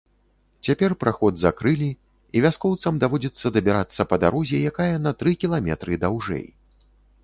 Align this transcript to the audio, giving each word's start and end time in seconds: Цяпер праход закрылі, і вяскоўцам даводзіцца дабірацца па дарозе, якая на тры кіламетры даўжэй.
Цяпер 0.69 0.95
праход 1.03 1.33
закрылі, 1.41 1.89
і 2.39 2.43
вяскоўцам 2.47 2.93
даводзіцца 3.05 3.47
дабірацца 3.59 4.01
па 4.15 4.23
дарозе, 4.27 4.57
якая 4.75 4.93
на 5.07 5.11
тры 5.23 5.31
кіламетры 5.45 5.93
даўжэй. 6.07 6.45